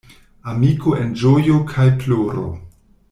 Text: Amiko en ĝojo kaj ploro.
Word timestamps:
Amiko 0.53 0.93
en 1.01 1.13
ĝojo 1.23 1.59
kaj 1.75 1.87
ploro. 2.01 2.47